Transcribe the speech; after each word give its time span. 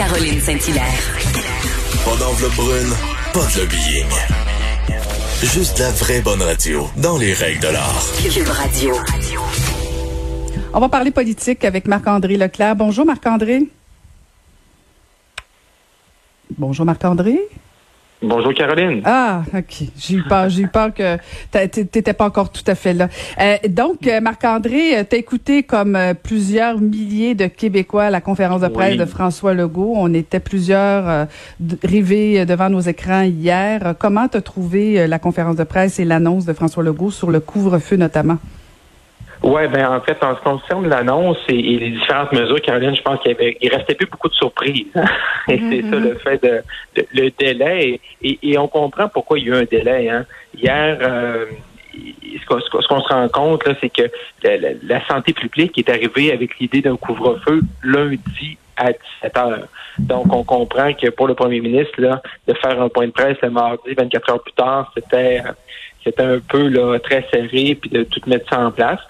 Caroline 0.00 0.40
Saint-Hilaire. 0.40 1.18
Pas 2.06 2.16
d'enveloppe 2.16 2.54
brune, 2.54 2.88
pas 3.34 3.40
de 3.40 3.60
lobbying. 3.60 4.06
Juste 5.42 5.78
la 5.78 5.90
vraie 5.90 6.22
bonne 6.22 6.40
radio, 6.40 6.88
dans 6.96 7.18
les 7.18 7.34
règles 7.34 7.60
de 7.60 7.68
l'art. 7.68 8.02
Cube 8.22 8.48
Radio. 8.48 8.94
On 10.72 10.80
va 10.80 10.88
parler 10.88 11.10
politique 11.10 11.66
avec 11.66 11.86
Marc-André 11.86 12.38
Leclerc. 12.38 12.76
Bonjour 12.76 13.04
Marc-André. 13.04 13.68
Bonjour 16.56 16.86
Marc-André. 16.86 17.38
Bonjour 18.22 18.52
Caroline. 18.52 19.00
Ah, 19.06 19.42
ok. 19.56 19.84
J'ai 19.96 20.16
eu 20.16 20.22
peur, 20.22 20.50
j'ai 20.50 20.62
eu 20.62 20.68
peur 20.68 20.92
que 20.92 21.16
t'étais 21.50 22.12
pas 22.12 22.26
encore 22.26 22.50
tout 22.50 22.62
à 22.66 22.74
fait 22.74 22.92
là. 22.92 23.08
Euh, 23.40 23.56
donc, 23.68 24.06
euh, 24.06 24.20
Marc-André, 24.20 24.98
euh, 24.98 25.04
t'as 25.08 25.16
écouté 25.16 25.62
comme 25.62 25.98
plusieurs 26.22 26.78
milliers 26.78 27.34
de 27.34 27.46
Québécois 27.46 28.04
à 28.04 28.10
la 28.10 28.20
conférence 28.20 28.60
de 28.60 28.68
presse 28.68 28.98
de 28.98 29.06
François 29.06 29.54
Legault. 29.54 29.94
On 29.96 30.12
était 30.12 30.40
plusieurs 30.40 31.28
rivés 31.82 32.44
devant 32.44 32.68
nos 32.68 32.80
écrans 32.80 33.22
hier. 33.22 33.94
Comment 33.98 34.28
t'as 34.28 34.42
trouvé 34.42 35.06
la 35.06 35.18
conférence 35.18 35.56
de 35.56 35.64
presse 35.64 35.98
et 35.98 36.04
l'annonce 36.04 36.44
de 36.44 36.52
François 36.52 36.82
Legault 36.82 37.10
sur 37.10 37.30
le 37.30 37.40
couvre-feu 37.40 37.96
notamment? 37.96 38.36
Oui, 39.42 39.66
ben 39.68 39.86
en 39.86 40.00
fait, 40.00 40.22
en 40.22 40.34
ce 40.34 40.38
qui 40.38 40.44
concerne 40.44 40.88
l'annonce 40.88 41.38
et, 41.48 41.54
les 41.54 41.90
différentes 41.90 42.32
mesures, 42.32 42.60
Caroline, 42.60 42.94
je 42.94 43.02
pense 43.02 43.20
qu'il 43.20 43.36
il 43.60 43.74
restait 43.74 43.94
plus 43.94 44.06
beaucoup 44.06 44.28
de 44.28 44.34
surprises. 44.34 44.86
Hein. 44.94 45.04
et 45.48 45.58
c'est 45.58 45.82
ça 45.90 45.96
le 45.96 46.14
fait 46.16 46.42
de, 46.42 46.62
le 47.14 47.30
délai. 47.38 48.00
Et, 48.22 48.58
on 48.58 48.68
comprend 48.68 49.08
pourquoi 49.08 49.38
il 49.38 49.46
y 49.46 49.52
a 49.52 49.56
eu 49.56 49.62
un 49.62 49.64
délai. 49.64 50.10
Hein. 50.10 50.26
Hier, 50.54 50.98
euh, 51.00 51.46
ce 51.94 52.46
qu'on 52.46 53.00
se 53.00 53.08
rend 53.08 53.28
compte, 53.28 53.62
c'est 53.80 53.88
que 53.88 54.10
la, 54.42 55.06
santé 55.06 55.32
publique 55.32 55.78
est 55.78 55.88
arrivée 55.88 56.32
avec 56.32 56.58
l'idée 56.58 56.82
d'un 56.82 56.96
couvre-feu 56.96 57.62
lundi 57.82 58.58
à 58.76 58.92
17 58.92 59.38
heures. 59.38 59.68
Donc, 59.98 60.32
on 60.32 60.44
comprend 60.44 60.92
que 60.92 61.08
pour 61.08 61.28
le 61.28 61.34
premier 61.34 61.60
ministre, 61.60 61.98
là, 61.98 62.20
de 62.46 62.54
faire 62.54 62.80
un 62.80 62.88
point 62.88 63.06
de 63.06 63.12
presse 63.12 63.36
le 63.42 63.50
mardi, 63.50 63.94
24 63.96 64.30
heures 64.30 64.42
plus 64.42 64.52
tard, 64.52 64.92
c'était 64.94 65.42
c'était 66.04 66.22
un 66.22 66.38
peu 66.38 66.68
là, 66.68 66.98
très 66.98 67.26
serré, 67.30 67.74
puis 67.74 67.90
de 67.90 68.04
tout 68.04 68.20
mettre 68.26 68.48
ça 68.48 68.60
en 68.60 68.70
place. 68.70 69.00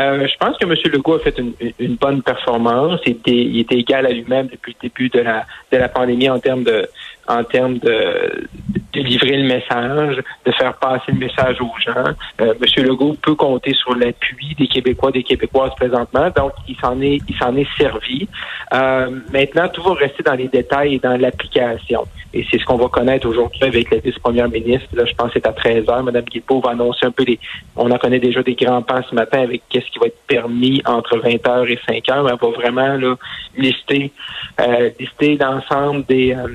Euh, 0.00 0.26
je 0.26 0.36
pense 0.38 0.56
que 0.56 0.64
M. 0.64 0.74
Legault 0.92 1.16
a 1.16 1.18
fait 1.18 1.38
une, 1.38 1.52
une 1.78 1.96
bonne 1.96 2.22
performance. 2.22 3.00
Il 3.04 3.12
était, 3.12 3.30
il 3.32 3.60
était 3.60 3.76
égal 3.76 4.06
à 4.06 4.10
lui-même 4.10 4.46
depuis 4.46 4.74
le 4.80 4.88
début 4.88 5.08
de 5.10 5.20
la, 5.20 5.44
de 5.70 5.76
la 5.76 5.88
pandémie 5.88 6.30
en 6.30 6.38
termes 6.38 6.64
de 6.64 6.88
en 7.30 7.44
termes 7.44 7.78
de, 7.78 8.48
de 8.92 9.00
livrer 9.00 9.36
le 9.36 9.46
message, 9.46 10.16
de 10.44 10.52
faire 10.52 10.74
passer 10.74 11.12
le 11.12 11.18
message 11.18 11.60
aux 11.60 11.72
gens. 11.78 12.12
Euh, 12.40 12.54
M. 12.60 12.84
Legault 12.84 13.16
peut 13.22 13.36
compter 13.36 13.72
sur 13.74 13.94
l'appui 13.94 14.54
des 14.58 14.66
Québécois, 14.66 15.12
des 15.12 15.22
Québécoises 15.22 15.74
présentement, 15.76 16.28
donc 16.34 16.52
il 16.66 16.76
s'en 16.76 17.00
est, 17.00 17.20
il 17.28 17.36
s'en 17.36 17.54
est 17.56 17.68
servi. 17.78 18.28
Euh, 18.74 19.10
maintenant, 19.32 19.68
tout 19.68 19.82
va 19.82 19.94
rester 19.94 20.22
dans 20.22 20.34
les 20.34 20.48
détails 20.48 20.96
et 20.96 20.98
dans 20.98 21.16
l'application. 21.16 22.06
Et 22.32 22.44
c'est 22.50 22.58
ce 22.58 22.64
qu'on 22.64 22.76
va 22.76 22.88
connaître 22.88 23.28
aujourd'hui 23.28 23.64
avec 23.64 23.90
la 23.90 23.98
vice-première 23.98 24.48
ministre. 24.48 24.86
Là, 24.92 25.04
je 25.04 25.14
pense 25.14 25.28
que 25.28 25.34
c'est 25.34 25.46
à 25.46 25.52
13 25.52 25.88
heures. 25.88 26.02
Mme 26.02 26.24
Guilbeault 26.24 26.60
va 26.60 26.70
annoncer 26.70 27.06
un 27.06 27.10
peu 27.10 27.24
les. 27.24 27.38
On 27.76 27.90
en 27.90 27.98
connaît 27.98 28.20
déjà 28.20 28.42
des 28.42 28.54
grands 28.54 28.82
pas 28.82 29.02
ce 29.08 29.14
matin 29.14 29.40
avec 29.40 29.62
qui 29.90 29.98
va 29.98 30.06
être 30.06 30.20
permis 30.26 30.82
entre 30.84 31.18
20 31.18 31.30
h 31.30 31.70
et 31.70 31.78
5 31.86 32.08
heures. 32.08 32.24
Mais 32.24 32.30
elle 32.30 32.38
va 32.38 32.56
vraiment 32.56 32.96
là, 32.96 33.16
lister, 33.56 34.12
euh, 34.60 34.90
lister 34.98 35.36
l'ensemble 35.36 36.04
des. 36.06 36.34
Euh, 36.34 36.48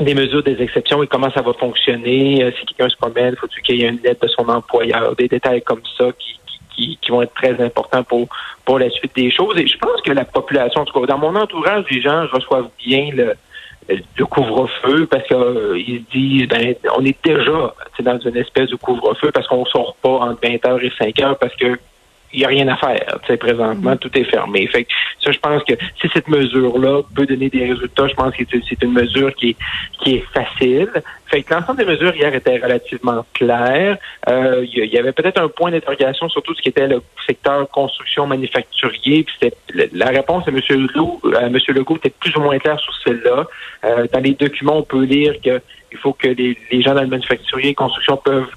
des 0.00 0.14
mesures, 0.14 0.44
des 0.44 0.62
exceptions 0.62 1.02
et 1.02 1.08
comment 1.08 1.28
ça 1.32 1.42
va 1.42 1.52
fonctionner. 1.54 2.44
Euh, 2.44 2.52
si 2.52 2.66
quelqu'un 2.66 2.88
se 2.88 2.96
promène, 2.96 3.34
faut-il 3.34 3.60
qu'il 3.62 3.76
y 3.78 3.82
ait 3.82 3.88
une 3.88 4.00
lettre 4.00 4.24
de 4.24 4.28
son 4.28 4.48
employeur, 4.48 5.16
des 5.16 5.26
détails 5.26 5.60
comme 5.62 5.82
ça 5.96 6.04
qui, 6.16 6.38
qui, 6.72 6.98
qui, 7.02 7.10
vont 7.10 7.22
être 7.22 7.34
très 7.34 7.60
importants 7.60 8.04
pour, 8.04 8.28
pour 8.64 8.78
la 8.78 8.90
suite 8.90 9.16
des 9.16 9.32
choses. 9.32 9.58
Et 9.58 9.66
je 9.66 9.76
pense 9.76 10.00
que 10.02 10.12
la 10.12 10.24
population, 10.24 10.82
en 10.82 10.84
tout 10.84 11.00
cas, 11.00 11.06
dans 11.06 11.18
mon 11.18 11.34
entourage, 11.34 11.84
les 11.90 12.00
gens 12.00 12.28
reçoivent 12.30 12.70
bien 12.78 13.10
le, 13.12 13.34
le 13.88 14.26
couvre-feu 14.26 15.06
parce 15.06 15.26
qu'ils 15.26 15.36
euh, 15.36 15.78
se 15.78 16.16
disent 16.16 16.48
ben 16.48 16.74
on 16.96 17.04
est 17.04 17.16
déjà 17.24 17.74
dans 18.00 18.18
une 18.18 18.36
espèce 18.36 18.68
de 18.68 18.76
couvre-feu 18.76 19.30
parce 19.32 19.46
qu'on 19.46 19.64
sort 19.66 19.96
pas 20.02 20.10
entre 20.10 20.40
20h 20.42 20.80
et 20.82 20.90
5h 20.90 21.38
parce 21.38 21.54
que 21.56 21.78
il 22.32 22.40
n'y 22.40 22.44
a 22.44 22.48
rien 22.48 22.68
à 22.68 22.76
faire. 22.76 23.18
Tu 23.22 23.26
sais, 23.28 23.36
présentement, 23.36 23.92
mm-hmm. 23.92 23.98
tout 23.98 24.18
est 24.18 24.24
fermé. 24.24 24.66
Fait 24.66 24.84
que 24.84 24.90
ça, 25.20 25.32
je 25.32 25.38
pense 25.38 25.62
que 25.64 25.74
si 26.00 26.08
cette 26.12 26.28
mesure-là 26.28 27.02
peut 27.14 27.26
donner 27.26 27.48
des 27.48 27.66
résultats, 27.66 28.06
je 28.06 28.14
pense 28.14 28.34
que 28.34 28.44
c'est 28.50 28.82
une 28.82 28.92
mesure 28.92 29.34
qui 29.34 29.50
est, 29.50 29.56
qui 30.00 30.16
est 30.16 30.24
facile. 30.32 30.90
Fait 31.26 31.42
que 31.42 31.52
l'ensemble 31.52 31.78
des 31.78 31.84
mesures 31.84 32.14
hier 32.14 32.34
étaient 32.34 32.58
relativement 32.58 33.24
claires. 33.34 33.98
Euh, 34.28 34.64
il 34.64 34.84
y, 34.84 34.98
avait 34.98 35.12
peut-être 35.12 35.40
un 35.40 35.48
point 35.48 35.70
d'interrogation 35.70 36.28
sur 36.28 36.42
tout 36.42 36.54
ce 36.54 36.62
qui 36.62 36.70
était 36.70 36.86
le 36.86 37.02
secteur 37.26 37.68
construction 37.70 38.26
manufacturier. 38.26 39.24
Puis 39.24 39.50
la 39.92 40.06
réponse 40.06 40.46
à 40.48 40.50
M. 40.50 40.60
Legault, 40.70 41.20
à 41.34 41.46
M. 41.46 41.58
Legault 41.68 41.96
était 41.96 42.10
plus 42.10 42.34
ou 42.36 42.40
moins 42.40 42.58
claire 42.58 42.80
sur 42.80 42.94
celle-là. 43.04 43.46
Euh, 43.84 44.06
dans 44.12 44.20
les 44.20 44.34
documents, 44.34 44.78
on 44.78 44.82
peut 44.82 45.04
lire 45.04 45.34
qu'il 45.40 45.98
faut 45.98 46.12
que 46.12 46.28
les, 46.28 46.56
les 46.70 46.82
gens 46.82 46.94
dans 46.94 47.02
le 47.02 47.08
manufacturier 47.08 47.70
et 47.70 47.74
construction 47.74 48.16
peuvent 48.16 48.50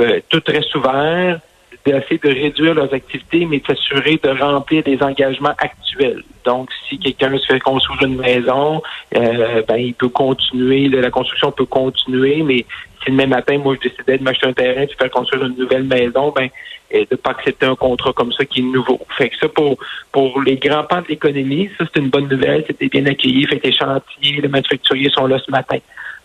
euh, 0.00 0.20
tout 0.28 0.42
reste 0.46 0.74
ouvert 0.74 1.40
d'essayer 1.84 2.18
de 2.18 2.28
réduire 2.28 2.74
leurs 2.74 2.92
activités, 2.92 3.46
mais 3.46 3.58
de 3.60 3.66
s'assurer 3.66 4.20
de 4.22 4.28
remplir 4.28 4.82
des 4.82 5.02
engagements 5.02 5.54
actuels. 5.58 6.22
Donc, 6.44 6.70
si 6.88 6.98
quelqu'un 6.98 7.36
se 7.38 7.46
fait 7.46 7.60
construire 7.60 8.02
une 8.02 8.16
maison, 8.16 8.82
euh, 9.16 9.62
ben, 9.66 9.76
il 9.76 9.94
peut 9.94 10.08
continuer, 10.08 10.88
la 10.88 11.10
construction 11.10 11.50
peut 11.52 11.66
continuer, 11.66 12.42
mais 12.42 12.64
si 13.02 13.10
le 13.10 13.16
même 13.16 13.30
matin, 13.30 13.58
moi, 13.58 13.74
je 13.76 13.88
décidais 13.88 14.18
de 14.18 14.22
m'acheter 14.22 14.46
un 14.46 14.52
terrain, 14.52 14.84
de 14.84 14.90
faire 14.98 15.10
construire 15.10 15.44
une 15.44 15.56
nouvelle 15.56 15.84
maison, 15.84 16.32
ben, 16.34 16.48
et 16.90 17.06
de 17.10 17.16
pas 17.16 17.30
accepter 17.30 17.66
un 17.66 17.74
contrat 17.74 18.12
comme 18.12 18.32
ça 18.32 18.44
qui 18.44 18.60
est 18.60 18.62
nouveau. 18.62 19.00
Fait 19.16 19.28
que 19.28 19.36
ça, 19.36 19.48
pour, 19.48 19.76
pour 20.10 20.40
les 20.42 20.56
grands 20.56 20.84
pans 20.84 21.02
de 21.02 21.08
l'économie, 21.08 21.70
ça, 21.78 21.84
c'est 21.92 22.00
une 22.00 22.08
bonne 22.08 22.28
nouvelle. 22.28 22.64
C'était 22.66 22.88
bien 22.88 23.04
accueilli. 23.06 23.46
Fait 23.46 23.58
que 23.58 23.66
les 23.66 23.74
chantiers, 23.74 24.40
les 24.40 24.48
manufacturiers 24.48 25.10
sont 25.10 25.26
là 25.26 25.38
ce 25.38 25.50
matin. 25.50 25.78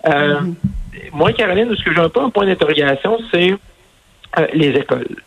Euh, 0.08 0.40
mm-hmm. 0.40 0.54
Moi, 1.12 1.34
Caroline, 1.34 1.76
ce 1.76 1.84
que 1.84 1.94
j'ai 1.94 2.00
un 2.00 2.10
peu 2.10 2.22
un 2.22 2.30
point 2.30 2.46
d'interrogation, 2.46 3.18
c'est 3.32 3.52
euh, 4.40 4.48
les 4.54 4.70
écoles. 4.70 5.18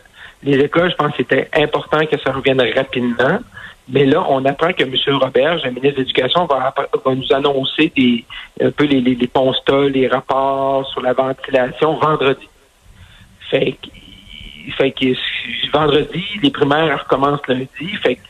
Les 0.46 0.60
écoles, 0.60 0.92
je 0.92 0.94
pense 0.94 1.10
que 1.10 1.16
c'était 1.18 1.48
important 1.54 2.06
que 2.06 2.16
ça 2.20 2.30
revienne 2.30 2.62
rapidement. 2.76 3.40
Mais 3.88 4.04
là, 4.04 4.24
on 4.28 4.44
apprend 4.44 4.72
que 4.72 4.84
M. 4.84 4.94
Robert, 5.20 5.56
le 5.64 5.70
ministre 5.70 5.98
de 5.98 6.02
l'Éducation, 6.02 6.46
va, 6.46 6.72
nous 7.04 7.32
annoncer 7.32 7.92
des, 7.96 8.24
un 8.60 8.70
peu 8.70 8.84
les, 8.84 9.00
les, 9.00 9.16
les, 9.16 9.26
constats, 9.26 9.88
les 9.88 10.06
rapports 10.06 10.88
sur 10.92 11.00
la 11.02 11.14
ventilation 11.14 11.94
vendredi. 11.94 12.48
Fait 13.50 13.72
que, 13.72 13.88
fait 14.76 14.92
que 14.92 15.70
vendredi, 15.72 16.24
les 16.40 16.50
primaires 16.50 17.00
recommencent 17.02 17.46
lundi. 17.48 17.96
Fait 18.02 18.14
que 18.14 18.20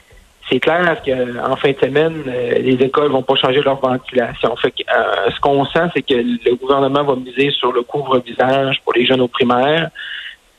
c'est 0.49 0.61
clair 0.61 1.03
qu'en 1.05 1.57
fin 1.57 1.73
de 1.73 1.79
semaine, 1.79 2.23
euh, 2.27 2.59
les 2.61 2.83
écoles 2.83 3.11
vont 3.11 3.23
pas 3.23 3.37
changer 3.37 3.61
leur 3.61 3.79
ventilation. 3.79 4.57
Fait 4.57 4.71
que, 4.71 4.83
euh, 4.91 5.31
ce 5.35 5.41
qu'on 5.41 5.67
sent, 5.67 5.91
c'est 5.95 6.03
que 6.03 6.15
le 6.15 6.55
gouvernement 6.55 7.05
va 7.05 7.17
miser 7.17 7.51
sur 7.51 7.73
le 7.73 7.83
couvre-visage 7.83 8.81
pour 8.85 8.95
les 8.95 9.05
jeunes 9.05 9.21
aux 9.21 9.29
primaires 9.29 9.91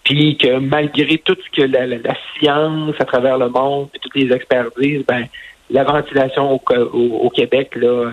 puis 0.07 0.38
que 0.38 0.59
malgré 0.59 1.18
tout 1.18 1.35
ce 1.35 1.62
que 1.62 1.68
la, 1.68 2.16
science 2.40 2.95
à 2.97 3.03
travers 3.03 3.38
le 3.38 3.50
monde 3.50 3.90
et 3.94 4.00
toutes 4.00 4.16
les 4.16 4.34
experts 4.34 4.69
ben 5.06 5.25
la 5.69 5.84
ventilation 5.84 6.53
au, 6.53 6.62
au 6.94 7.29
Québec 7.29 7.75
là, 7.75 7.88
euh, 7.88 8.12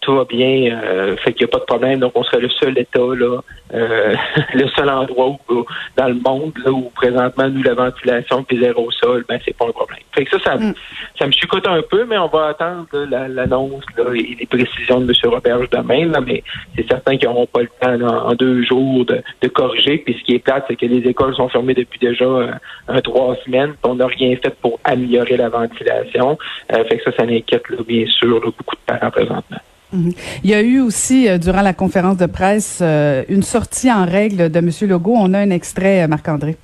tout 0.00 0.14
va 0.14 0.24
bien, 0.24 0.80
euh, 0.82 1.16
fait 1.18 1.32
qu'il 1.34 1.46
n'y 1.46 1.50
a 1.50 1.52
pas 1.52 1.58
de 1.58 1.64
problème. 1.64 2.00
Donc, 2.00 2.12
on 2.14 2.24
serait 2.24 2.40
le 2.40 2.48
seul 2.48 2.78
État, 2.78 3.00
là, 3.00 3.40
euh, 3.74 4.14
le 4.54 4.66
seul 4.68 4.88
endroit 4.88 5.36
où, 5.48 5.66
dans 5.96 6.08
le 6.08 6.14
monde 6.14 6.52
là, 6.64 6.72
où 6.72 6.90
présentement, 6.94 7.48
nous, 7.48 7.62
la 7.62 7.74
ventilation 7.74 8.42
puis 8.42 8.58
zéro 8.60 8.90
sol, 8.90 9.24
ben, 9.28 9.38
c'est 9.44 9.56
pas 9.56 9.66
un 9.66 9.72
problème. 9.72 10.00
Fait 10.12 10.24
que 10.24 10.30
ça, 10.30 10.42
ça, 10.42 10.56
mm. 10.56 10.74
ça 11.18 11.26
me 11.26 11.32
chicote 11.32 11.66
un 11.68 11.82
peu, 11.82 12.04
mais 12.06 12.16
on 12.16 12.28
va 12.28 12.48
attendre 12.48 12.86
l'annonce 13.28 13.84
et 14.14 14.36
les 14.40 14.46
précisions 14.46 15.00
de 15.00 15.12
M. 15.12 15.30
Roberge 15.30 15.68
demain, 15.70 16.06
là, 16.06 16.20
mais 16.26 16.42
c'est 16.76 16.88
certain 16.88 17.18
qu'ils 17.18 17.28
n'auront 17.28 17.46
pas 17.46 17.60
le 17.60 17.68
temps 17.80 18.00
en 18.00 18.34
deux 18.34 18.64
jours 18.64 19.04
de, 19.04 19.22
corriger. 19.48 19.98
Puis 19.98 20.16
ce 20.18 20.24
qui 20.24 20.34
est 20.36 20.38
plate, 20.38 20.64
c'est 20.68 20.76
que 20.76 20.86
les 20.86 21.06
écoles 21.08 21.34
sont 21.34 21.48
fermées 21.48 21.74
depuis 21.74 21.98
déjà 21.98 22.24
euh, 22.24 22.52
un, 22.88 23.00
trois 23.00 23.36
semaines. 23.44 23.74
On 23.82 23.96
n'a 23.96 24.06
rien 24.06 24.36
fait 24.36 24.54
pour 24.62 24.78
améliorer 24.84 25.36
la 25.36 25.48
ventilation. 25.48 26.38
fait 26.70 26.98
que 26.98 27.10
ça, 27.10 27.16
ça 27.18 27.26
m'inquiète 27.26 27.64
bien 27.86 28.06
sûr 28.06 28.40
beaucoup 28.40 28.76
de 28.76 28.80
parents 28.86 29.10
présentement. 29.10 29.58
Mhm. 29.92 30.12
Il 30.44 30.50
y 30.50 30.54
a 30.54 30.62
eu 30.62 30.80
aussi, 30.80 31.28
euh, 31.28 31.38
durant 31.38 31.62
la 31.62 31.72
conférence 31.72 32.16
de 32.16 32.26
presse, 32.26 32.78
euh, 32.80 33.24
une 33.28 33.42
sortie 33.42 33.90
en 33.90 34.04
règle 34.04 34.50
de 34.50 34.58
M. 34.58 34.70
Legault. 34.82 35.16
On 35.16 35.34
a 35.34 35.38
un 35.38 35.50
extrait, 35.50 36.02
euh, 36.02 36.08
Marc-André. 36.08 36.56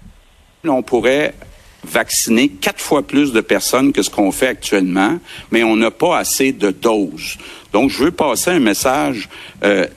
Vacciner 1.86 2.48
quatre 2.48 2.80
fois 2.80 3.06
plus 3.06 3.32
de 3.32 3.40
personnes 3.40 3.92
que 3.92 4.02
ce 4.02 4.10
qu'on 4.10 4.32
fait 4.32 4.48
actuellement, 4.48 5.18
mais 5.50 5.62
on 5.62 5.76
n'a 5.76 5.90
pas 5.90 6.18
assez 6.18 6.52
de 6.52 6.70
doses. 6.70 7.38
Donc, 7.72 7.90
je 7.90 8.04
veux 8.04 8.10
passer 8.10 8.50
un 8.50 8.60
message 8.60 9.28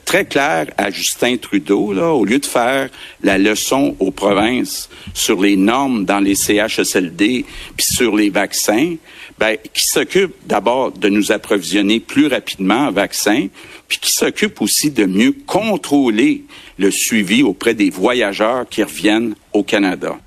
très 0.04 0.24
clair 0.24 0.66
à 0.76 0.90
Justin 0.90 1.36
Trudeau, 1.36 1.92
là, 1.92 2.12
au 2.12 2.24
lieu 2.24 2.38
de 2.38 2.46
faire 2.46 2.90
la 3.22 3.38
leçon 3.38 3.96
aux 4.00 4.10
provinces 4.10 4.90
sur 5.14 5.40
les 5.40 5.56
normes 5.56 6.04
dans 6.04 6.20
les 6.20 6.34
CHSLD 6.34 7.44
puis 7.76 7.86
sur 7.86 8.16
les 8.16 8.28
vaccins, 8.28 8.96
ben, 9.38 9.56
qui 9.72 9.86
s'occupe 9.86 10.34
d'abord 10.46 10.92
de 10.92 11.08
nous 11.08 11.32
approvisionner 11.32 12.00
plus 12.00 12.26
rapidement 12.26 12.88
en 12.88 12.90
vaccins, 12.90 13.46
puis 13.88 13.98
qui 13.98 14.12
s'occupe 14.12 14.60
aussi 14.60 14.90
de 14.90 15.06
mieux 15.06 15.34
contrôler 15.46 16.44
le 16.78 16.90
suivi 16.90 17.42
auprès 17.42 17.74
des 17.74 17.88
voyageurs 17.88 18.68
qui 18.68 18.82
reviennent 18.82 19.34
au 19.52 19.62
Canada. 19.62 20.18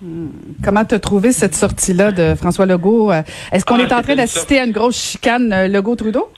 Hmm. 0.00 0.28
Comment 0.62 0.84
tu 0.84 0.94
as 0.94 0.98
trouvé 0.98 1.32
cette 1.32 1.54
sortie-là 1.54 2.12
de 2.12 2.34
François 2.34 2.66
Legault? 2.66 3.10
Est-ce 3.50 3.64
qu'on 3.64 3.78
ah, 3.78 3.82
est 3.82 3.92
en 3.92 4.02
train 4.02 4.16
d'assister 4.16 4.60
à 4.60 4.64
une 4.64 4.72
grosse 4.72 5.00
chicane 5.00 5.52
euh, 5.52 5.68
Legault-Trudeau? 5.68 6.28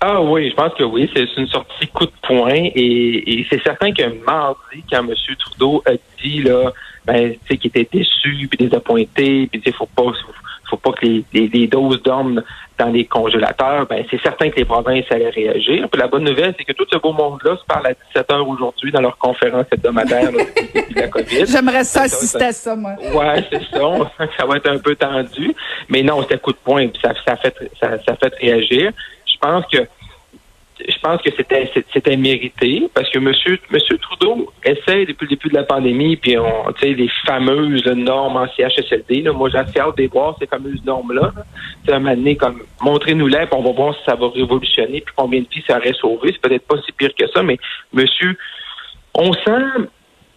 Ah 0.00 0.20
oui, 0.20 0.50
je 0.50 0.54
pense 0.54 0.74
que 0.74 0.84
oui, 0.84 1.10
c'est 1.14 1.26
une 1.38 1.48
sortie 1.48 1.88
coup 1.88 2.04
de 2.04 2.12
poing 2.22 2.52
et, 2.52 3.46
c'est 3.50 3.62
certain 3.62 3.90
que 3.90 4.02
mardi, 4.24 4.84
quand 4.90 4.98
M. 4.98 5.14
Trudeau 5.38 5.82
a 5.86 5.92
dit 6.22 6.42
là, 6.42 6.72
ben, 7.06 7.34
qu'il 7.48 7.66
était 7.68 7.88
déçu 7.90 8.46
puis 8.48 8.58
désappointé, 8.58 9.48
puis 9.50 9.62
il 9.64 9.72
faut 9.72 9.86
pas, 9.86 10.02
faut 10.02 10.32
pas 10.78 10.92
que 10.92 11.06
les, 11.06 11.24
les, 11.32 11.66
doses 11.66 12.02
dorment 12.02 12.42
dans 12.78 12.88
les 12.88 13.04
congélateurs, 13.04 13.86
ben 13.86 14.04
c'est 14.10 14.20
certain 14.20 14.50
que 14.50 14.56
les 14.56 14.64
provinces 14.64 15.04
allaient 15.10 15.30
réagir. 15.30 15.88
Puis 15.90 16.00
la 16.00 16.08
bonne 16.08 16.24
nouvelle, 16.24 16.54
c'est 16.58 16.64
que 16.64 16.72
tout 16.72 16.86
ce 16.90 16.98
beau 16.98 17.12
monde-là 17.12 17.56
se 17.56 17.64
parle 17.64 17.86
à 17.88 17.94
17 18.14 18.32
heures 18.32 18.48
aujourd'hui 18.48 18.90
dans 18.90 19.00
leur 19.00 19.16
conférence 19.16 19.66
hebdomadaire 19.70 20.32
là, 20.32 20.44
de 20.74 21.00
la 21.00 21.08
COVID. 21.08 21.46
J'aimerais 21.46 21.84
ça 21.84 22.02
assister 22.02 22.44
à 22.44 22.52
ça, 22.52 22.74
moi. 22.74 22.94
Ouais, 23.14 23.44
c'est 23.50 23.62
ça. 23.70 23.86
On 23.86 24.04
sent 24.04 24.28
que 24.28 24.36
ça 24.36 24.46
va 24.46 24.56
être 24.56 24.68
un 24.68 24.78
peu 24.78 24.96
tendu. 24.96 25.54
Mais 25.88 26.02
non, 26.02 26.22
c'était 26.22 26.38
coup 26.38 26.52
de 26.52 26.58
poing, 26.64 26.88
puis 26.88 27.00
ça, 27.02 27.12
ça, 27.26 27.36
fait, 27.36 27.54
ça, 27.80 27.90
ça 28.04 28.16
fait 28.16 28.34
réagir. 28.40 28.90
Je 29.26 29.38
pense 29.38 29.64
que 29.66 29.78
je 30.88 30.98
pense 30.98 31.20
que 31.22 31.30
c'était 31.36 31.70
c'était 31.92 32.16
mérité 32.16 32.88
parce 32.94 33.10
que 33.10 33.18
monsieur 33.18 33.58
monsieur 33.70 33.98
Trudeau 33.98 34.52
essaie 34.64 35.06
depuis 35.06 35.26
le 35.26 35.36
début 35.36 35.48
de 35.48 35.54
la 35.54 35.62
pandémie 35.62 36.16
puis 36.16 36.36
on 36.38 36.72
tu 36.72 36.80
sais 36.80 36.94
les 36.94 37.10
fameuses 37.26 37.86
normes 37.86 38.36
en 38.36 38.46
CHSLD 38.48 39.22
là, 39.22 39.32
moi 39.32 39.48
j'ai 39.50 39.58
hâte 39.58 39.96
de 39.96 40.08
voir 40.08 40.36
ces 40.38 40.46
fameuses 40.46 40.84
normes 40.84 41.12
là 41.12 41.32
c'est 41.84 41.92
un 41.92 41.98
moment 41.98 42.14
donné 42.14 42.36
comme 42.36 42.62
montrez-nous-les 42.80 43.46
puis 43.46 43.54
on 43.54 43.62
va 43.62 43.72
voir 43.72 43.94
si 43.94 44.04
ça 44.04 44.14
va 44.14 44.28
révolutionner 44.28 45.00
puis 45.00 45.14
combien 45.16 45.40
de 45.40 45.46
vies 45.50 45.64
ça 45.66 45.78
aurait 45.78 45.94
sauvé. 45.94 46.32
C'est 46.32 46.40
peut-être 46.40 46.66
pas 46.66 46.76
si 46.84 46.92
pire 46.92 47.14
que 47.18 47.26
ça 47.28 47.42
mais 47.42 47.58
monsieur 47.92 48.36
on 49.14 49.32
sent 49.32 49.88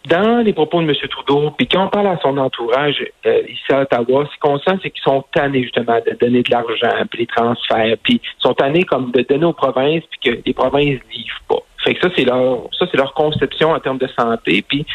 dans 0.08 0.44
les 0.44 0.54
propos 0.54 0.82
de 0.82 0.88
M. 0.88 0.96
Trudeau, 1.10 1.52
puis 1.52 1.68
quand 1.68 1.86
on 1.86 1.90
parle 1.90 2.08
à 2.08 2.20
son 2.22 2.38
entourage 2.38 3.06
euh, 3.26 3.42
ici 3.50 3.72
à 3.72 3.82
Ottawa, 3.82 4.28
ce 4.32 4.40
qu'on 4.40 4.58
sent, 4.60 4.80
c'est 4.82 4.90
qu'ils 4.90 5.04
sont 5.04 5.24
tannés 5.34 5.64
justement 5.64 6.00
de 6.06 6.16
donner 6.20 6.44
de 6.44 6.52
l'argent, 6.52 7.06
puis 7.10 7.20
les 7.20 7.28
transferts, 7.28 7.98
puis 8.04 8.22
ils 8.24 8.42
sont 8.42 8.54
tannés 8.54 8.84
comme 8.84 9.12
de 9.12 9.22
donner 9.22 9.46
aux 9.46 9.54
provinces, 9.54 10.04
puis 10.12 10.32
que 10.32 10.40
les 10.46 10.54
provinces 10.54 11.00
livrent 11.12 11.44
pas. 11.50 11.60
Fait 11.84 11.94
que 11.94 12.02
ça, 12.02 12.14
c'est 12.16 12.26
leur 12.26 12.70
ça, 12.78 12.86
c'est 12.90 12.98
leur 12.98 13.14
conception 13.14 13.72
en 13.72 13.80
termes 13.80 13.98
de 13.98 14.08
santé. 14.18 14.64
Puis 14.68 14.86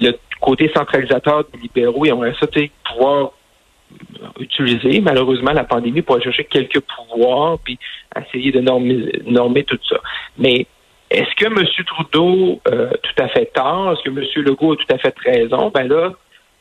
le 0.00 0.12
côté 0.40 0.70
centralisateur 0.74 1.44
des 1.52 1.60
libéraux, 1.60 2.04
ils 2.04 2.10
aimeraient 2.10 2.34
ça 2.40 2.46
pouvoir 2.84 3.32
utiliser 4.40 5.00
malheureusement 5.00 5.52
la 5.52 5.64
pandémie 5.64 6.02
pour 6.02 6.16
aller 6.16 6.24
chercher 6.24 6.44
quelques 6.44 6.80
pouvoirs 6.80 7.58
puis 7.62 7.78
essayer 8.16 8.50
de 8.50 8.60
normer, 8.60 9.12
normer 9.26 9.64
tout 9.64 9.78
ça. 9.88 9.96
Mais 10.38 10.66
est-ce 11.14 11.34
que 11.36 11.46
M. 11.46 11.64
Trudeau 11.86 12.60
euh, 12.68 12.90
tout 13.02 13.22
à 13.22 13.28
fait 13.28 13.46
tort? 13.46 13.92
Est-ce 13.92 14.02
que 14.02 14.10
M. 14.10 14.44
Legault 14.44 14.72
a 14.72 14.76
tout 14.76 14.94
à 14.94 14.98
fait 14.98 15.14
raison? 15.24 15.70
Ben 15.74 15.88
là, 15.88 16.12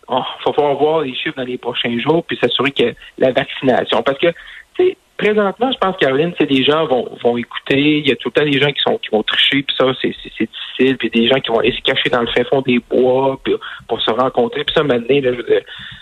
il 0.09 0.15
va 0.15 0.53
falloir 0.53 0.75
voir 0.75 1.01
les 1.01 1.15
chiffres 1.15 1.35
dans 1.38 1.44
les 1.44 1.57
prochains 1.57 1.97
jours 2.00 2.23
puis 2.25 2.38
s'assurer 2.41 2.71
que 2.71 2.94
la 3.17 3.31
vaccination. 3.31 4.03
Parce 4.03 4.17
que, 4.19 4.27
tu 4.75 4.88
sais, 4.89 4.97
présentement, 5.23 5.71
je 5.71 5.77
pense, 5.77 5.95
Caroline, 5.97 6.33
c'est 6.37 6.49
des 6.49 6.63
gens 6.63 6.85
vont, 6.85 7.09
vont 7.23 7.37
écouter. 7.37 7.99
Il 7.99 8.07
y 8.07 8.11
a 8.11 8.15
tout 8.15 8.29
le 8.29 8.41
temps 8.41 8.49
des 8.49 8.59
gens 8.59 8.71
qui 8.71 8.81
sont 8.81 8.97
qui 8.97 9.09
vont 9.09 9.23
tricher, 9.23 9.63
puis 9.63 9.75
ça, 9.77 9.85
c'est 10.01 10.09
difficile. 10.09 10.97
Puis 10.97 11.09
des 11.09 11.27
gens 11.27 11.39
qui 11.39 11.49
vont 11.49 11.59
aller 11.59 11.71
se 11.71 11.81
cacher 11.81 12.09
dans 12.09 12.21
le 12.21 12.27
fin 12.27 12.43
fond 12.43 12.61
des 12.61 12.79
bois 12.79 13.39
pour 13.87 14.01
se 14.01 14.11
rencontrer. 14.11 14.65
Puis 14.65 14.75
ça, 14.75 14.83
maintenant, 14.83 15.15
là, 15.21 15.31
je 15.33 15.59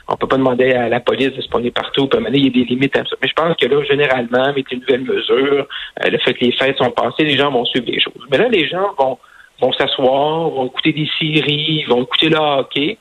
on 0.08 0.16
peut 0.18 0.28
pas 0.28 0.38
demander 0.38 0.74
à 0.74 0.90
la 0.90 1.00
police 1.00 1.34
de 1.34 1.42
se 1.42 1.50
poigner 1.50 1.72
partout. 1.72 2.08
Puis 2.08 2.20
maintenant, 2.20 2.38
il 2.38 2.46
y 2.46 2.48
a 2.48 2.64
des 2.64 2.66
limites 2.66 2.98
à 2.98 3.06
ça. 3.06 3.16
Mais 3.22 3.28
je 3.28 3.34
pense 3.34 3.56
que 3.56 3.68
là, 3.68 3.84
généralement, 3.84 4.46
avec 4.46 4.72
les 4.72 4.78
nouvelles 4.78 5.04
mesures, 5.04 5.68
euh, 6.04 6.10
le 6.10 6.18
fait 6.18 6.34
que 6.34 6.46
les 6.46 6.52
fêtes 6.52 6.78
sont 6.78 6.92
passées, 6.92 7.24
les 7.24 7.38
gens 7.38 7.52
vont 7.52 7.66
suivre 7.66 7.86
les 7.88 8.00
choses. 8.00 8.26
Mais 8.32 8.38
là, 8.38 8.48
les 8.50 8.68
gens 8.68 8.94
vont 8.98 9.20
vont 9.62 9.72
s'asseoir, 9.74 10.50
vont 10.50 10.66
écouter 10.66 10.92
des 10.92 11.08
séries, 11.20 11.84
vont 11.88 12.02
écouter 12.02 12.30
le 12.30 12.38
hockey. 12.38 12.98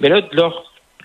Mais 0.00 0.08
là, 0.08 0.20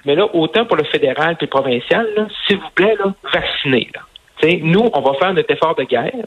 mais 0.05 0.15
là, 0.15 0.27
autant 0.33 0.65
pour 0.65 0.77
le 0.77 0.85
fédéral 0.85 1.37
et 1.39 1.43
le 1.43 1.47
provincial, 1.47 2.27
s'il 2.47 2.57
vous 2.57 2.69
plaît, 2.73 2.95
là, 2.97 3.13
vaccinez. 3.31 3.89
Là 3.93 4.01
nous, 4.43 4.89
on 4.93 5.01
va 5.01 5.13
faire 5.15 5.33
notre 5.33 5.51
effort 5.51 5.75
de 5.75 5.83
guerre. 5.83 6.25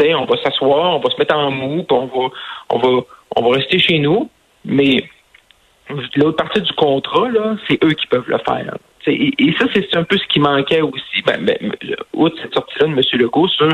on 0.00 0.24
va 0.24 0.36
s'asseoir, 0.42 0.96
on 0.96 1.00
va 1.00 1.10
se 1.10 1.18
mettre 1.18 1.36
en 1.36 1.50
mou, 1.50 1.84
on 1.90 2.06
va, 2.06 2.28
on 2.70 2.78
va, 2.78 3.00
on 3.36 3.42
va 3.42 3.56
rester 3.56 3.78
chez 3.78 3.98
nous. 3.98 4.30
Mais 4.64 5.04
l'autre 6.16 6.36
partie 6.36 6.60
du 6.60 6.72
contrat, 6.72 7.28
là, 7.30 7.56
c'est 7.68 7.82
eux 7.84 7.92
qui 7.92 8.06
peuvent 8.06 8.28
le 8.28 8.38
faire. 8.38 8.76
Et, 9.06 9.32
et, 9.38 9.54
ça, 9.58 9.64
c'est 9.72 9.96
un 9.96 10.04
peu 10.04 10.18
ce 10.18 10.26
qui 10.26 10.38
manquait 10.38 10.82
aussi, 10.82 11.22
ben, 11.24 11.42
ben, 11.42 11.72
outre 12.12 12.36
cette 12.42 12.52
sortie-là 12.52 12.88
de 12.88 12.92
M. 12.92 13.00
Legault, 13.14 13.48
sur 13.48 13.68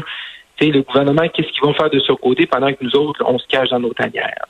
le 0.61 0.83
gouvernement, 0.83 1.29
qu'est-ce 1.29 1.49
qu'ils 1.49 1.63
vont 1.63 1.75
faire 1.75 1.91
de 1.91 1.99
ce 1.99 2.13
côté 2.13 2.47
pendant 2.47 2.73
que 2.73 2.79
nous 2.81 2.95
autres, 2.97 3.23
on 3.27 3.39
se 3.39 3.47
cache 3.47 3.71
dans 3.71 3.81
nos 3.81 3.93
tanières. 3.93 4.47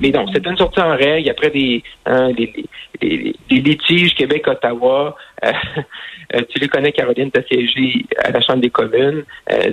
Mais 0.00 0.10
donc, 0.10 0.28
c'est 0.32 0.44
une 0.44 0.56
sortie 0.56 0.80
en 0.80 0.96
règle. 0.96 1.30
Après 1.30 1.50
des, 1.50 1.82
hein, 2.06 2.32
des, 2.32 2.52
des, 3.00 3.34
litiges 3.50 4.14
Québec-Ottawa, 4.14 5.16
euh, 5.44 6.40
tu 6.48 6.58
les 6.58 6.68
connais, 6.68 6.92
Caroline, 6.92 7.30
tu 7.30 7.40
as 7.40 7.44
siégé 7.44 8.06
à 8.22 8.30
la 8.30 8.40
Chambre 8.40 8.60
des 8.60 8.70
communes, 8.70 9.24
euh, 9.52 9.72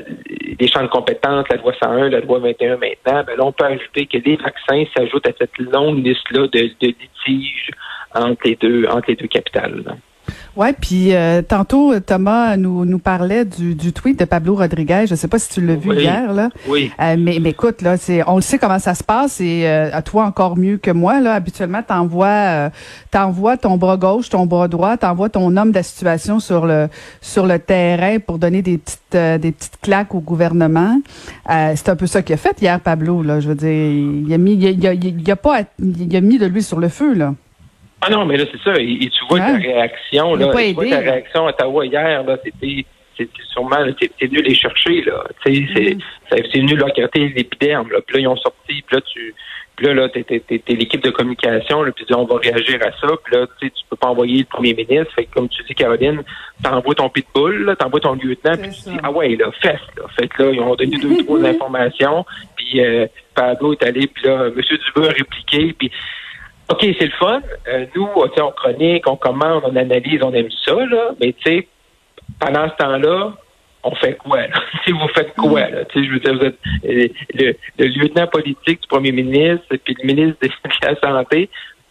des 0.57 0.67
champs 0.67 0.83
de 0.83 0.87
compétences, 0.87 1.45
la 1.49 1.57
loi 1.57 1.73
101, 1.81 2.09
la 2.09 2.19
loi 2.19 2.39
21 2.39 2.77
maintenant. 2.77 3.23
Ben 3.25 3.37
là, 3.37 3.45
on 3.45 3.51
peut 3.51 3.65
ajouter 3.65 4.05
que 4.05 4.17
les 4.17 4.35
vaccins 4.35 4.83
s'ajoutent 4.95 5.27
à 5.27 5.33
cette 5.37 5.57
longue 5.57 6.05
liste-là 6.05 6.47
de, 6.47 6.71
de 6.79 6.87
litiges 6.87 7.71
entre 8.13 8.41
les 8.45 8.55
deux, 8.55 8.85
entre 8.87 9.09
les 9.09 9.15
deux 9.15 9.27
capitales. 9.27 9.83
Ouais, 10.57 10.73
puis 10.73 11.15
euh, 11.15 11.41
tantôt 11.41 11.97
Thomas 12.01 12.57
nous 12.57 12.83
nous 12.83 12.99
parlait 12.99 13.45
du, 13.45 13.73
du 13.73 13.93
tweet 13.93 14.19
de 14.19 14.25
Pablo 14.25 14.55
Rodriguez. 14.55 15.05
Je 15.07 15.15
sais 15.15 15.29
pas 15.29 15.39
si 15.39 15.49
tu 15.49 15.65
l'as 15.65 15.75
vu 15.75 15.95
hier 15.95 16.33
là. 16.33 16.49
Oui. 16.67 16.91
Euh, 16.99 17.15
mais, 17.17 17.37
mais 17.39 17.51
écoute 17.51 17.81
là, 17.81 17.95
c'est 17.95 18.21
on 18.27 18.35
le 18.35 18.41
sait 18.41 18.59
comment 18.59 18.79
ça 18.79 18.93
se 18.93 19.03
passe 19.03 19.39
et 19.39 19.65
euh, 19.65 19.89
à 19.93 20.01
toi 20.01 20.25
encore 20.25 20.57
mieux 20.57 20.77
que 20.77 20.91
moi 20.91 21.21
là. 21.21 21.35
Habituellement, 21.35 21.81
t'envoies 21.83 22.69
t'envoies 23.11 23.55
ton 23.55 23.77
bras 23.77 23.95
gauche, 23.95 24.27
ton 24.27 24.45
bras 24.45 24.67
droit, 24.67 24.97
t'envoies 24.97 25.29
ton 25.29 25.55
homme 25.55 25.69
de 25.69 25.75
la 25.75 25.83
situation 25.83 26.41
sur 26.41 26.65
le 26.65 26.89
sur 27.21 27.45
le 27.45 27.57
terrain 27.57 28.19
pour 28.19 28.37
donner 28.37 28.61
des 28.61 28.77
petites 28.77 28.99
des 29.13 29.51
petites 29.53 29.79
claques 29.81 30.13
au 30.13 30.19
gouvernement. 30.19 30.99
c'est 31.47 31.87
un 31.87 31.95
peu 31.95 32.07
ça 32.07 32.21
qu'il 32.21 32.33
a 32.33 32.37
fait 32.37 32.61
hier 32.61 32.77
Pablo 32.81 33.23
là. 33.23 33.39
Je 33.39 33.47
veux 33.47 33.55
dire, 33.55 33.69
il 33.69 34.33
a 34.33 34.37
mis 34.37 34.55
il 34.55 34.85
a, 34.85 34.93
il 34.93 35.31
a 35.31 35.35
pas 35.37 35.61
il 35.79 36.13
a 36.13 36.21
mis 36.21 36.37
de 36.37 36.45
lui 36.45 36.61
sur 36.61 36.79
le 36.79 36.89
feu 36.89 37.13
là. 37.13 37.33
Ah 38.01 38.09
non, 38.09 38.25
mais 38.25 38.37
là, 38.37 38.45
c'est 38.51 38.61
ça. 38.61 38.79
Et, 38.79 38.97
tu 38.97 39.25
vois 39.29 39.39
ta 39.39 39.57
réaction, 39.57 40.35
là. 40.35 40.51
Tu 40.53 40.73
vois 40.73 40.89
ta 40.89 40.99
réaction 40.99 41.47
à 41.47 41.49
Ottawa 41.51 41.85
hier, 41.85 42.23
là, 42.23 42.37
c'était 42.43 42.85
c'était 43.17 43.43
sûrement 43.51 43.77
c'est 43.99 44.27
venu 44.27 44.41
les 44.41 44.55
chercher 44.55 45.01
là. 45.01 45.23
Tu 45.43 45.55
sais 45.55 45.67
c'est 45.73 45.81
mm-hmm. 45.93 46.49
c'est 46.51 46.59
venu 46.59 46.75
leur 46.75 46.89
l'épiderme 47.13 47.91
là. 47.91 47.99
Puis 48.05 48.15
là 48.15 48.21
ils 48.21 48.27
ont 48.27 48.37
sorti 48.37 48.81
puis 48.81 48.95
là 48.95 49.01
tu 49.01 49.35
puis 49.75 49.85
là 49.85 49.93
là 49.93 50.09
t'es 50.09 50.23
t'es 50.23 50.73
l'équipe 50.73 51.03
de 51.03 51.09
communication 51.09 51.83
là 51.83 51.91
puis 51.91 52.05
on 52.15 52.25
va 52.25 52.37
réagir 52.37 52.79
à 52.81 52.91
ça. 52.91 53.13
Puis 53.23 53.35
là 53.35 53.45
tu 53.59 53.69
peux 53.89 53.95
pas 53.95 54.07
envoyer 54.07 54.39
le 54.39 54.45
premier 54.45 54.73
ministre. 54.73 55.13
Fait 55.15 55.25
que, 55.25 55.33
comme 55.33 55.49
tu 55.49 55.63
dis 55.63 55.75
Caroline 55.75 56.23
t'envoies 56.63 56.95
ton 56.95 57.09
pitbull 57.09 57.65
là 57.65 57.75
t'envoies 57.75 57.99
ton 57.99 58.13
lieutenant 58.13 58.57
puis 58.57 58.71
tu 58.71 58.89
dis 58.89 58.97
ah 59.03 59.11
ouais 59.11 59.35
là 59.35 59.51
fesse 59.61 59.81
là. 59.97 60.03
Fait 60.17 60.27
que 60.27 60.43
là 60.43 60.51
ils 60.51 60.61
ont 60.61 60.75
donné 60.75 60.97
deux 60.97 61.23
trois 61.25 61.43
informations. 61.43 62.25
Puis 62.55 62.81
euh, 62.83 63.07
Pablo 63.35 63.73
est 63.73 63.83
allé 63.83 64.07
puis 64.07 64.25
là 64.25 64.49
Monsieur 64.55 64.77
Dubé 64.77 65.07
a 65.07 65.11
répliqué 65.11 65.75
puis 65.77 65.91
OK, 66.71 66.79
c'est 66.97 67.05
le 67.05 67.11
fun. 67.19 67.41
Euh, 67.67 67.85
nous, 67.95 68.07
on 68.15 68.51
chronique, 68.51 69.05
on 69.05 69.17
commande, 69.17 69.63
on 69.65 69.75
analyse, 69.75 70.21
on 70.23 70.33
aime 70.33 70.49
ça, 70.65 70.73
là. 70.73 71.11
Mais 71.19 71.33
tu 71.33 71.51
sais, 71.51 71.67
pendant 72.39 72.69
ce 72.69 72.75
temps-là, 72.75 73.33
on 73.83 73.93
fait 73.95 74.15
quoi? 74.15 74.47
Là? 74.47 74.55
vous 74.87 75.07
faites 75.09 75.33
quoi? 75.35 75.67
Là? 75.67 75.83
je 75.93 75.99
veux 75.99 76.19
dire, 76.19 76.33
vous 76.33 76.45
êtes 76.45 76.59
euh, 76.85 77.53
le, 77.77 77.85
lieutenant 77.87 78.27
politique 78.27 78.81
du 78.81 78.87
premier 78.87 79.11
ministre 79.11 79.65
puis 79.83 79.97
le 80.01 80.07
ministre 80.07 80.37
de 80.41 80.49
la 80.87 80.95
Santé 80.95 81.49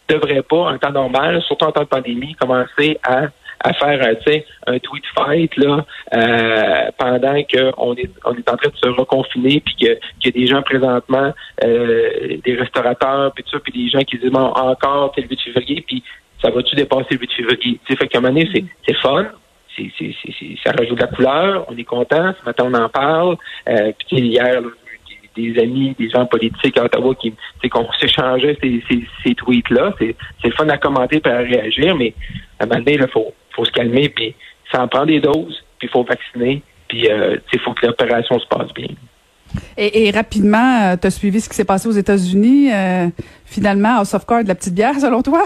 devrait 0.09 0.41
pas, 0.41 0.71
en 0.71 0.77
temps 0.79 0.91
normal, 0.91 1.43
surtout 1.43 1.65
en 1.65 1.71
temps 1.71 1.83
de 1.83 1.87
pandémie, 1.87 2.33
commencer 2.35 2.99
à 3.03 3.27
à 3.63 3.73
faire 3.73 4.01
euh, 4.03 4.39
un 4.67 4.79
tweet 4.79 5.03
fight 5.15 5.55
là 5.57 5.85
euh, 6.13 6.91
pendant 6.97 7.41
qu'on 7.43 7.95
est 7.95 8.09
on 8.25 8.33
est 8.35 8.49
en 8.49 8.57
train 8.57 8.69
de 8.69 8.77
se 8.77 8.89
reconfiner 8.89 9.61
puis 9.61 9.75
qu'il 9.75 9.99
y 10.25 10.27
a 10.27 10.31
des 10.31 10.47
gens 10.47 10.61
présentement 10.61 11.33
euh, 11.63 12.37
des 12.43 12.55
restaurateurs 12.55 13.31
puis 13.33 13.43
tout 13.43 13.51
ça 13.51 13.59
puis 13.59 13.73
des 13.73 13.89
gens 13.89 14.03
qui 14.03 14.17
disent 14.17 14.31
bon, 14.31 14.39
encore 14.39 15.11
c'est 15.15 15.21
le 15.21 15.27
8 15.27 15.41
février 15.41 15.83
puis 15.87 16.03
ça 16.41 16.49
va-tu 16.49 16.75
dépasser 16.75 17.07
le 17.11 17.19
8 17.19 17.31
février? 17.33 17.79
Tu 17.85 17.95
fait 17.95 18.07
qu'à 18.07 18.17
un 18.17 18.21
moment 18.21 18.33
donné 18.33 18.49
c'est 18.53 18.65
c'est 18.87 18.97
fun 18.97 19.27
c'est, 19.75 19.91
ça 20.63 20.71
rajoute 20.77 20.97
de 20.97 21.01
la 21.01 21.07
couleur, 21.07 21.65
on 21.69 21.77
est 21.77 21.83
content, 21.83 22.33
ce 22.39 22.45
matin 22.45 22.65
on 22.67 22.73
en 22.73 22.89
parle. 22.89 23.37
Euh, 23.69 23.91
puis 23.97 24.19
hier, 24.19 24.61
des, 25.35 25.59
amis, 25.59 25.95
des 25.97 26.09
gens 26.09 26.25
politiques 26.25 26.77
à 26.77 26.85
Ottawa 26.85 27.15
qui 27.15 27.33
qu'on 27.69 27.91
s'échangeait 27.93 28.57
ces, 28.61 28.83
ces, 28.89 29.03
ces 29.23 29.35
tweets-là. 29.35 29.93
C'est, 29.99 30.15
c'est 30.43 30.51
fun 30.51 30.67
à 30.69 30.77
commenter 30.77 31.21
et 31.23 31.29
à 31.29 31.37
réagir, 31.37 31.95
mais 31.95 32.13
à 32.59 32.63
un 32.63 32.67
moment 32.67 32.79
donné, 32.79 32.97
il 33.01 33.07
faut, 33.07 33.33
faut 33.55 33.65
se 33.65 33.71
calmer, 33.71 34.09
puis 34.09 34.35
ça 34.71 34.83
en 34.83 34.87
prend 34.87 35.05
des 35.05 35.19
doses, 35.19 35.63
puis 35.79 35.87
il 35.87 35.89
faut 35.89 36.03
vacciner, 36.03 36.61
puis 36.87 37.09
euh, 37.09 37.37
il 37.53 37.59
faut 37.59 37.73
que 37.73 37.85
l'opération 37.85 38.39
se 38.39 38.47
passe 38.47 38.73
bien. 38.73 38.87
Et, 39.77 40.07
et 40.07 40.11
rapidement, 40.11 40.81
euh, 40.83 40.95
tu 40.99 41.07
as 41.07 41.11
suivi 41.11 41.41
ce 41.41 41.49
qui 41.49 41.55
s'est 41.55 41.65
passé 41.65 41.87
aux 41.87 41.91
États-Unis, 41.91 42.71
euh, 42.73 43.07
finalement, 43.45 43.97
House 43.99 44.13
of 44.13 44.25
Cards, 44.25 44.43
la 44.45 44.55
petite 44.55 44.73
bière, 44.73 44.95
selon 44.99 45.21
toi? 45.21 45.43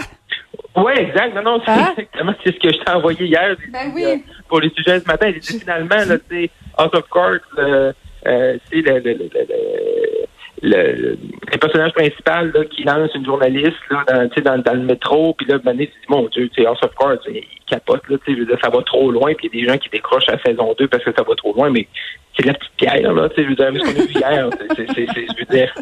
Oui, 0.76 0.92
exact. 0.96 1.34
Non, 1.34 1.42
non, 1.42 1.60
c'est 1.64 1.70
hein? 1.70 1.94
exactement 1.98 2.32
ce 2.44 2.50
que 2.50 2.72
je 2.72 2.84
t'ai 2.84 2.92
envoyé 2.92 3.24
hier 3.24 3.56
ben 3.72 3.92
oui. 3.94 4.04
Euh, 4.04 4.16
pour 4.48 4.60
les 4.60 4.70
sujets 4.70 5.00
ce 5.00 5.06
matin. 5.06 5.30
J'ai 5.32 5.40
dit 5.40 5.60
finalement, 5.60 5.96
là, 5.96 6.16
House 6.78 6.94
of 6.94 7.04
Cards, 7.12 7.40
c'est 8.24 8.80
le, 8.80 8.98
le, 8.98 9.12
le, 9.14 9.28
le, 10.62 11.16
le 11.52 11.58
personnage 11.58 11.92
principal 11.92 12.50
là, 12.52 12.64
qui 12.64 12.82
lance 12.84 13.14
une 13.14 13.24
journaliste 13.24 13.76
là, 13.90 14.04
dans, 14.08 14.42
dans, 14.42 14.62
dans 14.62 14.74
le 14.74 14.84
métro, 14.84 15.34
puis 15.34 15.46
là, 15.46 15.58
Mané 15.64 15.86
se 15.86 15.90
dit, 15.90 16.06
mon 16.08 16.28
Dieu, 16.28 16.48
tu 16.48 16.62
sais, 16.62 16.66
House 16.66 16.78
of 16.82 16.94
Cards, 16.98 17.18
il 17.28 17.44
capote, 17.66 18.02
là, 18.08 18.16
tu 18.24 18.34
sais, 18.34 18.56
ça 18.62 18.70
va 18.70 18.82
trop 18.82 19.10
loin, 19.10 19.34
puis 19.34 19.48
il 19.52 19.58
y 19.58 19.62
a 19.62 19.66
des 19.66 19.72
gens 19.72 19.78
qui 19.78 19.88
décrochent 19.90 20.28
à 20.28 20.38
saison 20.38 20.74
2 20.78 20.88
parce 20.88 21.04
que 21.04 21.12
ça 21.12 21.22
va 21.22 21.34
trop 21.34 21.52
loin, 21.52 21.70
mais 21.70 21.86
c'est 22.36 22.46
la 22.46 22.54
petite 22.54 22.72
pierre, 22.76 23.12
là, 23.12 23.28
tu 23.28 23.36
sais, 23.36 23.42
je 23.44 23.48
veux 23.48 23.54
dire, 23.54 23.86
ce 23.86 23.94
qu'on 23.94 24.00
a 24.00 24.06
vu 24.06 24.12
hier, 24.12 24.50
c'est, 24.76 24.86
c'est, 24.94 25.06
c'est, 25.14 25.26
je 25.26 25.44
veux 25.44 25.56
dire, 25.56 25.74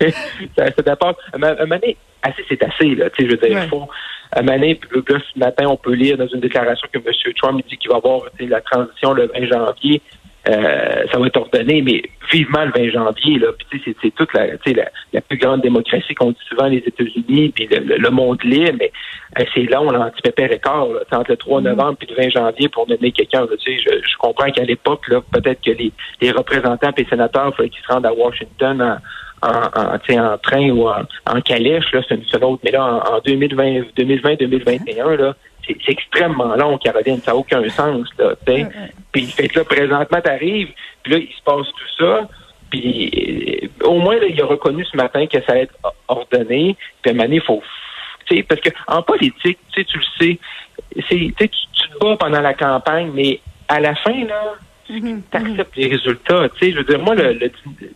ça, 0.56 0.66
ça 0.72 0.82
dépend. 0.82 1.12
Un 1.32 1.66
Mané, 1.66 1.96
assez, 2.22 2.44
c'est 2.48 2.62
assez, 2.64 2.94
là, 2.94 3.10
tu 3.10 3.22
sais, 3.22 3.30
je 3.30 3.36
veux 3.36 3.48
dire, 3.48 3.62
il 3.62 3.68
faut, 3.68 3.88
un 4.36 4.42
Mané, 4.42 4.74
puis 4.74 4.90
là, 5.08 5.18
ce 5.32 5.38
matin, 5.38 5.66
on 5.68 5.76
peut 5.76 5.94
lire 5.94 6.16
dans 6.16 6.26
une 6.26 6.40
déclaration 6.40 6.88
que 6.92 6.98
M. 6.98 7.32
Trump 7.36 7.62
dit 7.68 7.76
qu'il 7.76 7.90
va 7.90 7.96
avoir 7.96 8.22
la 8.40 8.60
transition 8.60 9.12
le 9.12 9.26
20 9.26 9.46
janvier. 9.46 10.02
Euh, 10.46 11.04
ça 11.10 11.18
va 11.18 11.26
être 11.26 11.38
ordonné, 11.38 11.80
mais 11.80 12.02
vivement 12.30 12.64
le 12.64 12.72
20 12.72 12.90
janvier. 12.90 13.38
Là. 13.38 13.48
C'est, 13.72 13.96
c'est 14.02 14.14
toute 14.14 14.32
la, 14.34 14.46
la, 14.46 14.90
la 15.12 15.20
plus 15.22 15.38
grande 15.38 15.62
démocratie 15.62 16.14
qu'on 16.14 16.32
dit 16.32 16.38
souvent 16.48 16.66
les 16.66 16.78
États-Unis, 16.78 17.50
puis 17.54 17.66
le, 17.70 18.10
monde 18.10 18.42
libre, 18.44 18.76
mais 18.78 18.92
euh, 19.40 19.44
c'est 19.54 19.62
long, 19.62 19.90
l'anti-pépère 19.90 20.52
écart, 20.52 20.86
là, 20.86 21.00
entre 21.12 21.30
le 21.30 21.36
3 21.38 21.60
mm. 21.60 21.64
novembre 21.64 21.98
et 22.02 22.06
le 22.10 22.16
20 22.16 22.30
janvier 22.30 22.68
pour 22.68 22.86
nommer 22.88 23.10
quelqu'un. 23.12 23.46
Je, 23.66 23.70
je 23.72 24.16
comprends 24.18 24.50
qu'à 24.50 24.64
l'époque, 24.64 25.08
là, 25.08 25.22
peut-être 25.32 25.62
que 25.62 25.70
les, 25.70 25.92
les 26.20 26.30
représentants 26.30 26.90
et 26.90 27.02
les 27.02 27.08
sénateurs, 27.08 27.50
il 27.52 27.56
fallait 27.56 27.68
qu'ils 27.70 27.82
se 27.82 27.92
rendent 27.92 28.06
à 28.06 28.12
Washington 28.12 28.82
en, 28.82 28.96
en, 29.44 29.94
en 29.94 30.38
train 30.38 30.70
ou 30.70 30.88
en, 30.88 31.02
en 31.26 31.40
calèche, 31.40 31.92
là, 31.92 32.00
c'est 32.08 32.14
une 32.14 32.44
autre. 32.44 32.60
Mais 32.64 32.70
là, 32.70 32.84
en, 32.84 33.16
en 33.16 33.20
2020, 33.20 33.92
2020-2021, 33.96 35.16
là, 35.16 35.34
c'est 35.66 35.76
extrêmement 35.88 36.56
long, 36.56 36.78
Caroline. 36.78 37.18
Ça 37.20 37.32
n'a 37.32 37.36
aucun 37.36 37.68
sens, 37.68 38.08
là, 38.18 38.34
Puis, 39.12 39.26
fait 39.26 39.48
que 39.48 39.58
là, 39.58 39.64
présentement, 39.64 40.20
t'arrives, 40.20 40.70
puis 41.02 41.12
là, 41.12 41.18
il 41.18 41.34
se 41.34 41.42
passe 41.44 41.66
tout 41.66 42.04
ça. 42.04 42.28
Puis, 42.70 43.70
euh, 43.82 43.86
au 43.86 43.98
moins, 43.98 44.16
là, 44.16 44.26
il 44.26 44.40
a 44.40 44.46
reconnu 44.46 44.84
ce 44.84 44.96
matin 44.96 45.26
que 45.26 45.40
ça 45.42 45.52
allait 45.52 45.62
être 45.62 45.74
ordonné. 46.08 46.76
Puis, 47.02 47.10
à 47.10 47.14
un 47.14 47.16
moment 47.16 47.32
il 47.32 47.40
faut... 47.40 47.62
Parce 48.48 48.60
que 48.62 48.70
en 48.86 49.02
politique, 49.02 49.58
tu 49.72 49.80
le 49.80 50.02
sais, 50.18 50.38
c'est, 51.08 51.32
tu, 51.36 51.48
tu 51.48 51.88
te 51.90 51.98
bats 52.00 52.16
pendant 52.18 52.40
la 52.40 52.54
campagne, 52.54 53.10
mais 53.12 53.40
à 53.68 53.80
la 53.80 53.94
fin, 53.96 54.24
là, 54.24 54.54
mm-hmm. 54.90 55.20
tu 55.30 55.36
acceptes 55.36 55.76
les 55.76 55.88
résultats. 55.88 56.48
Tu 56.50 56.66
sais, 56.66 56.72
je 56.72 56.78
veux 56.78 56.84
dire, 56.84 56.98
moi, 57.00 57.14
le, 57.14 57.38
tu 57.38 57.50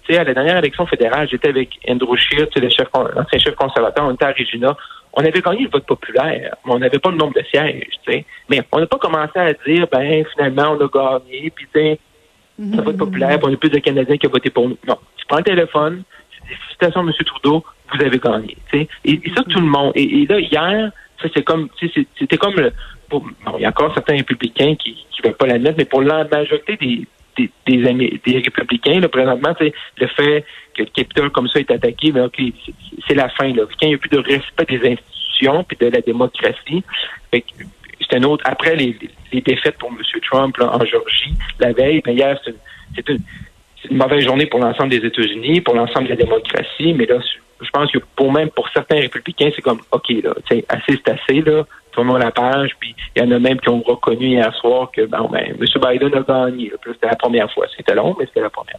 sais, 0.08 0.18
à 0.18 0.24
la 0.24 0.34
dernière 0.34 0.58
élection 0.58 0.86
fédérale, 0.86 1.28
j'étais 1.30 1.48
avec 1.48 1.78
Andrew 1.88 2.16
Scheer, 2.16 2.46
le 2.54 2.68
chef, 2.68 2.88
l'ancien 2.94 3.38
chef 3.38 3.54
conservateur, 3.54 4.06
on 4.06 4.14
était 4.14 4.24
à 4.24 4.32
Regina 4.32 4.76
on 5.12 5.24
avait 5.24 5.40
gagné 5.40 5.64
le 5.64 5.70
vote 5.70 5.86
populaire, 5.86 6.54
mais 6.64 6.72
on 6.72 6.78
n'avait 6.78 6.98
pas 6.98 7.10
le 7.10 7.16
nombre 7.16 7.34
de 7.34 7.42
sièges, 7.50 7.88
tu 8.04 8.12
sais. 8.12 8.24
Mais 8.48 8.62
on 8.70 8.78
n'a 8.78 8.86
pas 8.86 8.98
commencé 8.98 9.38
à 9.38 9.52
dire, 9.52 9.86
ben, 9.90 10.24
finalement, 10.32 10.76
on 10.78 10.84
a 10.84 10.88
gagné, 10.88 11.50
puis, 11.50 11.66
tu 11.72 11.80
sais, 11.80 11.98
le 12.58 12.82
vote 12.82 12.96
populaire, 12.96 13.38
puis 13.38 13.48
on 13.50 13.54
a 13.54 13.56
plus 13.56 13.70
de 13.70 13.78
Canadiens 13.78 14.16
qui 14.16 14.26
ont 14.26 14.30
voté 14.30 14.50
pour 14.50 14.68
nous. 14.68 14.78
Non. 14.86 14.98
Tu 15.16 15.26
prends 15.26 15.38
le 15.38 15.44
téléphone, 15.44 16.02
tu 16.30 16.40
dis, 16.42 16.54
félicitations, 16.54 17.00
M. 17.00 17.12
Trudeau, 17.24 17.64
vous 17.92 18.04
avez 18.04 18.18
gagné, 18.18 18.56
tu 18.70 18.78
sais. 18.78 18.88
Et, 19.04 19.20
ça, 19.34 19.42
tout 19.44 19.60
le 19.60 19.66
monde. 19.66 19.92
Et, 19.94 20.26
là, 20.26 20.38
hier, 20.38 20.92
ça, 21.20 21.28
c'est 21.34 21.42
comme, 21.42 21.68
c'était 22.18 22.36
comme 22.36 22.54
le, 22.54 22.72
il 23.12 23.62
y 23.62 23.64
a 23.64 23.68
encore 23.68 23.92
certains 23.94 24.16
républicains 24.16 24.74
qui 24.76 24.96
ne 25.18 25.28
veulent 25.28 25.36
pas 25.36 25.46
l'admettre, 25.46 25.76
mais 25.78 25.84
pour 25.84 26.02
la 26.02 26.24
majorité 26.24 26.76
des, 26.76 27.06
républicains, 28.26 29.00
présentement, 29.08 29.54
le 29.60 30.06
fait 30.08 30.44
que 30.74 30.82
le 30.82 30.88
Capitole 30.88 31.30
comme 31.30 31.48
ça 31.48 31.60
est 31.60 31.70
attaqué, 31.70 32.12
OK, 32.20 32.40
c'est 33.06 33.14
la 33.14 33.28
fin. 33.30 33.52
Là. 33.52 33.62
Quand 33.64 33.86
il 33.86 33.88
n'y 33.88 33.94
a 33.94 33.98
plus 33.98 34.10
de 34.10 34.18
respect 34.18 34.64
des 34.68 34.92
institutions 34.92 35.64
puis 35.64 35.76
de 35.80 35.86
la 35.86 36.00
démocratie, 36.00 36.82
c'est 37.32 38.16
un 38.16 38.22
autre. 38.24 38.44
Après 38.46 38.76
les, 38.76 38.96
les, 39.32 39.40
défaites 39.40 39.78
pour 39.78 39.90
M. 39.90 39.98
Trump 40.30 40.56
en 40.60 40.84
Georgie, 40.84 41.34
la 41.60 41.72
veille, 41.72 42.00
ben, 42.04 42.16
hier, 42.16 42.38
c'est 42.94 43.08
une, 43.08 43.18
une, 43.90 43.96
mauvaise 43.96 44.24
journée 44.24 44.46
pour 44.46 44.60
l'ensemble 44.60 44.90
des 44.90 45.04
États-Unis, 45.06 45.60
pour 45.60 45.74
l'ensemble 45.74 46.04
de 46.04 46.10
la 46.10 46.16
démocratie, 46.16 46.94
mais 46.94 47.06
là, 47.06 47.18
je 47.60 47.70
pense 47.70 47.90
que 47.90 47.98
pour 48.16 48.32
même 48.32 48.50
pour 48.50 48.68
certains 48.70 48.96
républicains, 48.96 49.50
c'est 49.54 49.62
comme 49.62 49.80
OK, 49.90 50.08
là, 50.22 50.34
assez, 50.46 50.64
c'est 50.88 51.08
assez, 51.08 51.40
là, 51.42 51.64
la 52.04 52.30
page, 52.30 52.70
puis 52.78 52.94
il 53.16 53.22
y 53.22 53.26
en 53.26 53.30
a 53.30 53.38
même 53.38 53.60
qui 53.60 53.68
ont 53.68 53.82
reconnu 53.82 54.28
hier 54.28 54.54
soir 54.56 54.90
que 54.92 55.06
bon 55.06 55.28
ben, 55.28 55.56
M. 55.58 55.58
Biden 55.58 56.14
a 56.14 56.22
gagné. 56.22 56.72
C'était 56.84 57.06
la 57.06 57.16
première 57.16 57.52
fois. 57.52 57.66
C'était 57.76 57.94
long, 57.94 58.14
mais 58.18 58.26
c'était 58.26 58.40
la 58.40 58.50
première. 58.50 58.78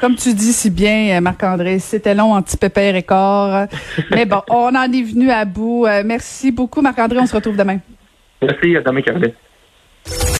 Comme 0.00 0.14
tu 0.14 0.32
dis 0.32 0.54
si 0.54 0.70
bien, 0.70 1.18
euh, 1.18 1.20
Marc-André, 1.20 1.78
c'était 1.78 2.14
long, 2.14 2.32
anti-pépère 2.32 2.96
et 2.96 3.02
corps. 3.02 3.66
Mais 4.10 4.24
bon, 4.24 4.40
on 4.48 4.74
en 4.74 4.90
est 4.90 5.02
venu 5.02 5.30
à 5.30 5.44
bout. 5.44 5.84
Euh, 5.84 6.02
merci 6.02 6.50
beaucoup, 6.52 6.80
Marc-André. 6.80 7.18
On 7.20 7.26
se 7.26 7.34
retrouve 7.34 7.56
demain. 7.56 7.80
Merci, 8.40 8.76
à 8.76 8.80
demain, 8.80 9.02
Caroline. 9.02 9.34